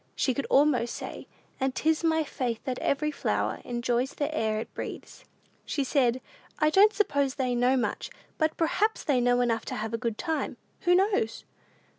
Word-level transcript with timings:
She 0.15 0.33
could 0.33 0.47
almost 0.47 0.95
say, 0.95 1.27
"And 1.59 1.75
'tis 1.75 2.03
my 2.03 2.23
faith 2.23 2.63
that 2.63 2.79
every 2.79 3.11
flower 3.11 3.61
Enjoys 3.63 4.13
the 4.15 4.33
air 4.35 4.57
it 4.59 4.73
breathes." 4.73 5.25
She 5.63 5.83
said, 5.83 6.21
"I 6.57 6.71
don't 6.71 6.91
suppose 6.91 7.35
they 7.35 7.53
know 7.53 7.77
much, 7.77 8.09
but 8.39 8.57
perhaps 8.57 9.03
they 9.03 9.21
know 9.21 9.41
enough 9.41 9.63
to 9.65 9.75
have 9.75 9.93
a 9.93 9.99
good 10.01 10.17
time: 10.17 10.57
who 10.85 10.95
knows?" 10.95 11.45